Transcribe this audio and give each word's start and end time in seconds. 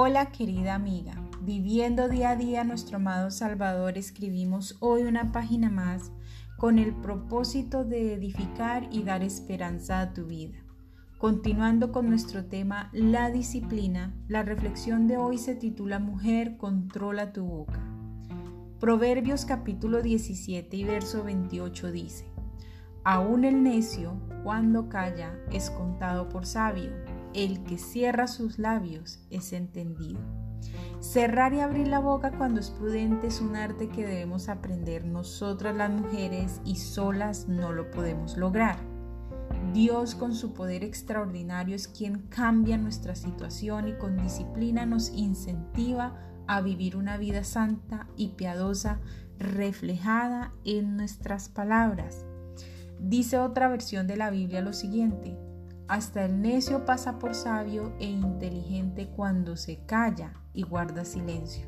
Hola 0.00 0.26
querida 0.26 0.76
amiga, 0.76 1.14
viviendo 1.40 2.08
día 2.08 2.30
a 2.30 2.36
día 2.36 2.62
nuestro 2.62 2.98
amado 2.98 3.32
Salvador, 3.32 3.98
escribimos 3.98 4.76
hoy 4.78 5.02
una 5.02 5.32
página 5.32 5.70
más 5.70 6.12
con 6.56 6.78
el 6.78 6.94
propósito 6.94 7.84
de 7.84 8.14
edificar 8.14 8.86
y 8.92 9.02
dar 9.02 9.24
esperanza 9.24 10.00
a 10.00 10.12
tu 10.12 10.26
vida. 10.26 10.56
Continuando 11.18 11.90
con 11.90 12.08
nuestro 12.08 12.44
tema, 12.44 12.90
la 12.92 13.32
disciplina, 13.32 14.14
la 14.28 14.44
reflexión 14.44 15.08
de 15.08 15.16
hoy 15.16 15.36
se 15.36 15.56
titula 15.56 15.98
Mujer, 15.98 16.58
controla 16.58 17.32
tu 17.32 17.44
boca. 17.44 17.80
Proverbios 18.78 19.46
capítulo 19.46 20.00
17 20.00 20.76
y 20.76 20.84
verso 20.84 21.24
28 21.24 21.90
dice, 21.90 22.24
Aún 23.02 23.44
el 23.44 23.64
necio, 23.64 24.14
cuando 24.44 24.88
calla, 24.88 25.34
es 25.50 25.70
contado 25.70 26.28
por 26.28 26.46
sabio 26.46 27.17
el 27.44 27.62
que 27.62 27.78
cierra 27.78 28.26
sus 28.26 28.58
labios 28.58 29.20
es 29.30 29.52
entendido. 29.52 30.18
Cerrar 30.98 31.54
y 31.54 31.60
abrir 31.60 31.86
la 31.86 32.00
boca 32.00 32.32
cuando 32.32 32.58
es 32.58 32.70
prudente 32.70 33.28
es 33.28 33.40
un 33.40 33.54
arte 33.54 33.88
que 33.88 34.04
debemos 34.04 34.48
aprender 34.48 35.04
nosotras 35.04 35.76
las 35.76 35.90
mujeres 35.90 36.60
y 36.64 36.74
solas 36.74 37.46
no 37.46 37.72
lo 37.72 37.92
podemos 37.92 38.36
lograr. 38.36 38.76
Dios 39.72 40.16
con 40.16 40.34
su 40.34 40.52
poder 40.52 40.82
extraordinario 40.82 41.76
es 41.76 41.86
quien 41.86 42.22
cambia 42.22 42.76
nuestra 42.76 43.14
situación 43.14 43.86
y 43.86 43.92
con 43.94 44.16
disciplina 44.16 44.84
nos 44.84 45.10
incentiva 45.10 46.18
a 46.48 46.60
vivir 46.60 46.96
una 46.96 47.18
vida 47.18 47.44
santa 47.44 48.08
y 48.16 48.30
piadosa 48.30 48.98
reflejada 49.38 50.52
en 50.64 50.96
nuestras 50.96 51.48
palabras. 51.48 52.26
Dice 52.98 53.38
otra 53.38 53.68
versión 53.68 54.08
de 54.08 54.16
la 54.16 54.30
Biblia 54.30 54.60
lo 54.60 54.72
siguiente, 54.72 55.38
hasta 55.88 56.26
el 56.26 56.42
necio 56.42 56.84
pasa 56.84 57.18
por 57.18 57.34
sabio 57.34 57.92
e 57.98 58.04
inteligente 58.04 59.08
cuando 59.08 59.56
se 59.56 59.84
calla 59.86 60.34
y 60.52 60.62
guarda 60.62 61.04
silencio. 61.04 61.66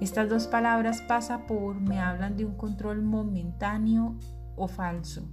Estas 0.00 0.28
dos 0.28 0.46
palabras 0.46 1.02
pasa 1.02 1.46
por 1.46 1.80
me 1.80 2.00
hablan 2.00 2.36
de 2.36 2.44
un 2.44 2.56
control 2.56 3.02
momentáneo 3.02 4.16
o 4.56 4.66
falso. 4.66 5.28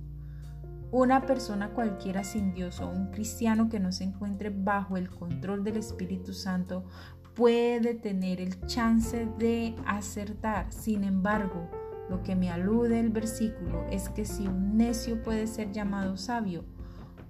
Una 0.92 1.26
persona 1.26 1.72
cualquiera 1.72 2.24
sin 2.24 2.54
Dios 2.54 2.80
o 2.80 2.90
un 2.90 3.08
cristiano 3.12 3.68
que 3.68 3.80
no 3.80 3.92
se 3.92 4.04
encuentre 4.04 4.50
bajo 4.50 4.96
el 4.96 5.10
control 5.10 5.64
del 5.64 5.78
Espíritu 5.78 6.34
Santo 6.34 6.86
puede 7.34 7.94
tener 7.94 8.40
el 8.40 8.66
chance 8.68 9.28
de 9.38 9.76
acertar. 9.86 10.72
Sin 10.72 11.04
embargo, 11.04 11.70
lo 12.10 12.24
que 12.24 12.36
me 12.36 12.50
alude 12.50 13.00
el 13.00 13.10
versículo 13.10 13.86
es 13.90 14.10
que 14.10 14.26
si 14.26 14.48
un 14.48 14.78
necio 14.78 15.22
puede 15.24 15.48
ser 15.48 15.72
llamado 15.72 16.16
sabio, 16.16 16.64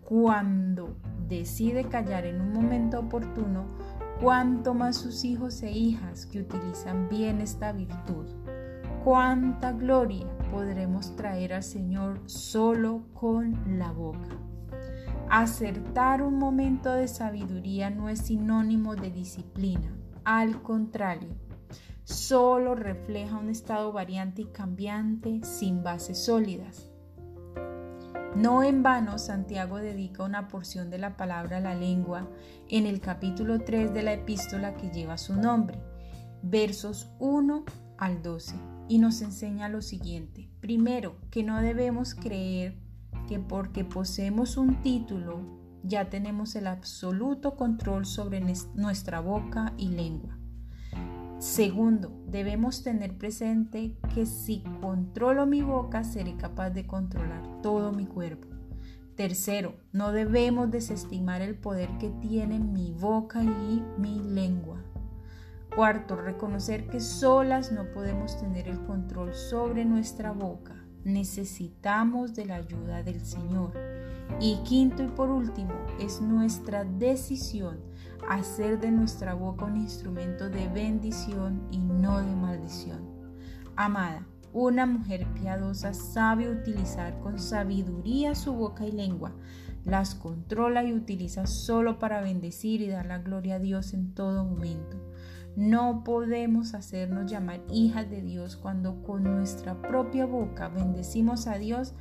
cuando 0.07 0.95
decide 1.27 1.83
callar 1.83 2.25
en 2.25 2.39
un 2.39 2.53
momento 2.53 2.97
oportuno, 2.97 3.65
cuanto 4.21 4.73
más 4.73 4.95
sus 4.95 5.25
hijos 5.25 5.61
e 5.63 5.71
hijas 5.71 6.25
que 6.25 6.39
utilizan 6.39 7.09
bien 7.09 7.41
esta 7.41 7.73
virtud. 7.73 8.25
Cuánta 9.03 9.73
gloria 9.73 10.25
podremos 10.49 11.13
traer 11.17 11.51
al 11.53 11.63
Señor 11.63 12.21
solo 12.25 13.03
con 13.13 13.77
la 13.77 13.91
boca. 13.91 14.29
Acertar 15.29 16.21
un 16.21 16.37
momento 16.37 16.93
de 16.93 17.09
sabiduría 17.09 17.89
no 17.89 18.07
es 18.07 18.19
sinónimo 18.19 18.95
de 18.95 19.11
disciplina, 19.11 19.93
al 20.23 20.61
contrario, 20.61 21.35
solo 22.05 22.75
refleja 22.75 23.35
un 23.35 23.49
estado 23.49 23.91
variante 23.91 24.43
y 24.43 24.45
cambiante 24.45 25.43
sin 25.43 25.83
bases 25.83 26.23
sólidas. 26.23 26.93
No 28.37 28.61
en 28.61 28.83
vano 28.83 29.17
Santiago 29.17 29.77
dedica 29.77 30.21
una 30.21 30.47
porción 30.47 30.91
de 30.91 30.99
la 30.99 31.17
palabra 31.17 31.57
a 31.57 31.59
la 31.59 31.73
lengua 31.73 32.29
en 32.69 32.85
el 32.85 33.01
capítulo 33.01 33.61
3 33.61 33.95
de 33.95 34.03
la 34.03 34.13
epístola 34.13 34.75
que 34.75 34.91
lleva 34.91 35.17
su 35.17 35.35
nombre, 35.35 35.79
versos 36.43 37.09
1 37.17 37.65
al 37.97 38.21
12, 38.21 38.53
y 38.89 38.99
nos 38.99 39.23
enseña 39.23 39.69
lo 39.69 39.81
siguiente. 39.81 40.51
Primero, 40.59 41.15
que 41.31 41.41
no 41.41 41.59
debemos 41.63 42.13
creer 42.13 42.77
que 43.27 43.39
porque 43.39 43.83
poseemos 43.83 44.55
un 44.55 44.83
título 44.83 45.41
ya 45.81 46.11
tenemos 46.11 46.55
el 46.55 46.67
absoluto 46.67 47.55
control 47.55 48.05
sobre 48.05 48.39
nuestra 48.75 49.19
boca 49.19 49.73
y 49.77 49.87
lengua. 49.87 50.36
Segundo, 51.39 52.11
debemos 52.25 52.81
tener 52.81 53.15
presente 53.15 53.95
que 54.15 54.25
si 54.25 54.63
controlo 54.81 55.45
mi 55.45 55.61
boca, 55.61 56.03
seré 56.03 56.35
capaz 56.35 56.71
de 56.71 56.87
controlar 56.87 57.61
todo 57.61 57.91
mi 57.91 58.07
cuerpo. 58.07 58.47
Tercero, 59.15 59.75
no 59.91 60.11
debemos 60.11 60.71
desestimar 60.71 61.43
el 61.43 61.55
poder 61.55 61.89
que 61.99 62.09
tiene 62.09 62.59
mi 62.59 62.91
boca 62.91 63.43
y 63.43 63.83
mi 63.99 64.19
lengua. 64.19 64.81
Cuarto, 65.75 66.15
reconocer 66.15 66.87
que 66.87 66.99
solas 66.99 67.71
no 67.71 67.91
podemos 67.91 68.39
tener 68.39 68.67
el 68.67 68.83
control 68.85 69.35
sobre 69.35 69.85
nuestra 69.85 70.31
boca. 70.31 70.87
Necesitamos 71.03 72.33
de 72.33 72.47
la 72.47 72.55
ayuda 72.55 73.03
del 73.03 73.21
Señor. 73.21 73.73
Y 74.39 74.57
quinto 74.63 75.03
y 75.03 75.07
por 75.07 75.29
último, 75.29 75.73
es 75.99 76.19
nuestra 76.19 76.83
decisión 76.83 77.77
hacer 78.29 78.79
de 78.79 78.91
nuestra 78.91 79.33
boca 79.33 79.65
un 79.65 79.77
instrumento 79.77 80.49
de 80.49 80.67
bendición 80.67 81.67
y 81.71 81.79
no 81.79 82.19
de 82.19 82.35
maldición. 82.35 83.01
Amada, 83.75 84.25
una 84.53 84.85
mujer 84.85 85.27
piadosa 85.33 85.93
sabe 85.93 86.49
utilizar 86.49 87.19
con 87.19 87.39
sabiduría 87.39 88.33
su 88.33 88.53
boca 88.53 88.85
y 88.85 88.91
lengua, 88.91 89.33
las 89.85 90.15
controla 90.15 90.83
y 90.83 90.93
utiliza 90.93 91.47
solo 91.47 91.99
para 91.99 92.21
bendecir 92.21 92.81
y 92.81 92.87
dar 92.87 93.05
la 93.05 93.19
gloria 93.19 93.55
a 93.55 93.59
Dios 93.59 93.93
en 93.93 94.13
todo 94.13 94.43
momento. 94.43 94.97
No 95.55 96.03
podemos 96.03 96.73
hacernos 96.73 97.31
llamar 97.31 97.61
hijas 97.71 98.09
de 98.09 98.21
Dios 98.21 98.57
cuando 98.57 99.01
con 99.01 99.23
nuestra 99.23 99.81
propia 99.81 100.25
boca 100.25 100.69
bendecimos 100.69 101.47
a 101.47 101.57
Dios, 101.57 101.93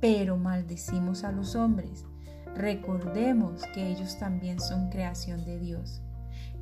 pero 0.00 0.36
maldecimos 0.36 1.24
a 1.24 1.32
los 1.32 1.54
hombres. 1.54 2.06
Recordemos 2.54 3.62
que 3.74 3.88
ellos 3.88 4.18
también 4.18 4.60
son 4.60 4.90
creación 4.90 5.44
de 5.44 5.58
Dios. 5.58 6.02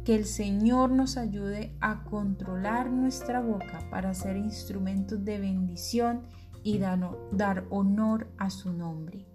Que 0.05 0.15
el 0.15 0.25
Señor 0.25 0.91
nos 0.91 1.17
ayude 1.17 1.77
a 1.81 2.05
controlar 2.05 2.91
nuestra 2.91 3.41
boca 3.41 3.81
para 3.91 4.15
ser 4.15 4.37
instrumentos 4.37 5.25
de 5.25 5.39
bendición 5.39 6.23
y 6.63 6.79
dar 6.79 7.65
honor 7.71 8.29
a 8.39 8.51
su 8.51 8.73
nombre. 8.73 9.27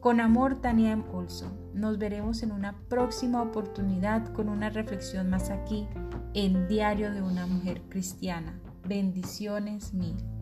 Con 0.00 0.20
amor, 0.20 0.60
Tania. 0.60 1.02
Olson. 1.12 1.52
Nos 1.72 1.98
veremos 1.98 2.42
en 2.42 2.52
una 2.52 2.78
próxima 2.88 3.40
oportunidad 3.42 4.32
con 4.34 4.50
una 4.50 4.68
reflexión 4.68 5.30
más 5.30 5.48
aquí 5.50 5.88
en 6.34 6.68
Diario 6.68 7.10
de 7.12 7.22
una 7.22 7.46
Mujer 7.46 7.80
Cristiana. 7.88 8.60
Bendiciones 8.86 9.94
mil. 9.94 10.33